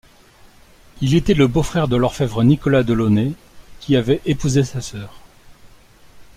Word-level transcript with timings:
Il 1.01 1.13
était 1.13 1.35
le 1.35 1.45
beau-frère 1.47 1.87
de 1.87 1.95
l'orfèvre 1.95 2.43
Nicolas 2.43 2.81
Delaunay, 2.81 3.33
qui 3.81 3.95
avait 3.95 4.19
épousé 4.25 4.63
sa 4.63 4.81
sœur. 4.81 5.19